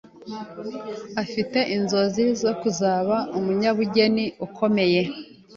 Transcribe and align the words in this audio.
afite 1.23 1.59
inzozi 1.75 2.25
zo 2.41 2.51
kuzaba 2.61 3.15
umunyabugeni 3.37 4.25
ukomeye 4.45 5.01